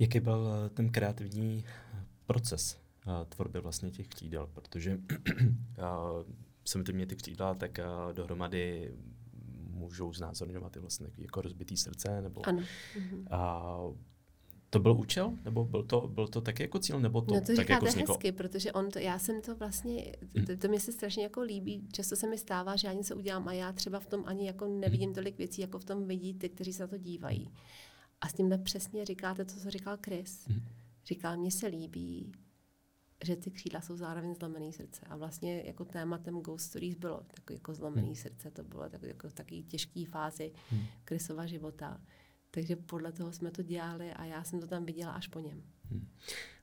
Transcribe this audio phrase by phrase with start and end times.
[0.00, 1.64] Jaký byl eh, ten kreativní
[2.26, 4.50] proces uh, tvorby vlastně těch křídel?
[4.54, 5.00] Protože
[5.40, 5.54] uh,
[6.64, 7.80] samozřejmě ty křídla tak
[8.12, 8.94] dohromady
[9.70, 12.62] můžou znázorňovat i vlastně jako rozbitý srdce, nebo ano.
[13.32, 13.96] Uh,
[14.70, 15.32] to byl účel?
[15.44, 17.00] Nebo byl to, byl to taky jako cíl?
[17.00, 18.14] Nebo to, no to tak říkáte jako vzniklo?
[18.14, 20.12] hezky, protože on to, já jsem to vlastně,
[20.46, 23.48] to, to mě se strašně jako líbí, často se mi stává, že já něco udělám
[23.48, 26.48] a já třeba v tom ani jako nevidím tolik věcí, jako v tom vidí ty,
[26.48, 27.50] kteří se na to dívají.
[28.20, 30.48] A s tímhle přesně říkáte to, co říkal Chris.
[31.04, 32.32] Říkal, mně se líbí,
[33.24, 35.00] že ty křídla jsou zároveň zlomený srdce.
[35.10, 38.16] A vlastně jako tématem Ghost Stories bylo takový jako zlomený hmm.
[38.16, 40.82] srdce, to bylo takový, jako takový těžký fázi hmm.
[41.06, 42.00] Chrisova života.
[42.50, 45.62] Takže podle toho jsme to dělali a já jsem to tam viděla až po něm.
[45.90, 46.08] Hmm.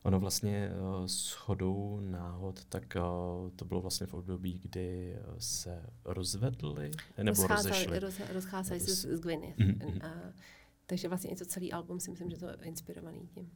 [0.03, 0.69] Ono vlastně
[0.99, 6.91] uh, s chodou náhod, tak uh, to bylo vlastně v období, kdy uh, se rozvedli
[7.23, 7.99] nebo rozcházeli, rozešli.
[7.99, 9.61] Roz, rozcházeli se s, s Gwyneth.
[10.01, 10.07] A,
[10.87, 13.51] takže vlastně i to celý album si myslím, že to je inspirovaný tím.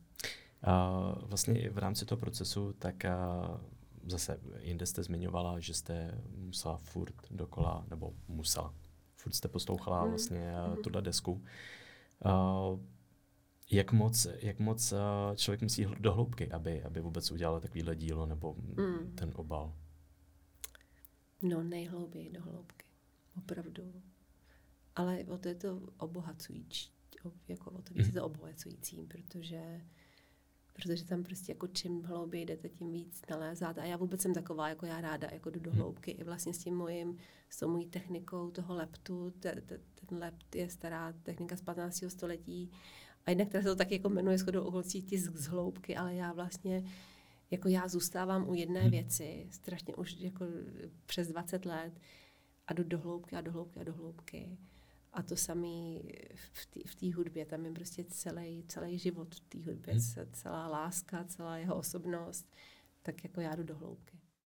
[0.64, 3.62] A vlastně v rámci toho procesu, tak a
[4.06, 8.74] zase jinde jste zmiňovala, že jste musela furt dokola, nebo musela,
[9.16, 10.10] furt jste poslouchala mm.
[10.10, 10.84] vlastně mm.
[10.84, 11.44] tuhle desku.
[12.26, 12.80] Uh,
[13.72, 15.00] jak moc, jak moc uh,
[15.36, 19.16] člověk musí do hloubky, aby, aby vůbec udělal takovýhle dílo nebo mm.
[19.16, 19.74] ten obal?
[21.42, 22.86] No nejhlouběji do hloubky,
[23.38, 24.02] opravdu.
[24.96, 26.92] Ale o to je to obohacující,
[27.48, 28.10] jako o to víc mm.
[28.10, 29.82] je to obohacující, protože
[30.74, 33.82] protože tam prostě jako čím hlouběji jdete, tím víc nalézáte.
[33.82, 35.80] A já vůbec jsem taková, jako já ráda jako jdu do mhm.
[35.80, 37.18] hloubky i vlastně s tím mojím,
[37.50, 39.34] s tou mojí technikou toho leptu.
[39.40, 42.04] Te, te, ten lept je stará technika z 15.
[42.08, 42.72] století.
[43.26, 46.34] A jednak teda se to taky jako jmenuje shodou okolností tisk z hloubky, ale já
[46.34, 46.84] vlastně
[47.52, 48.92] jako já zůstávám u jedné hmm.
[48.92, 50.46] věci strašně už jako
[51.06, 51.94] přes 20 let
[52.68, 54.58] a jdu do hloubky a do hloubky a do hloubky.
[55.14, 56.00] A to samé
[56.86, 60.32] v té hudbě, tam je prostě celý, celý život v té hudbě, hmm.
[60.34, 62.56] celá láska, celá jeho osobnost,
[63.02, 64.21] tak jako já jdu do hloubky.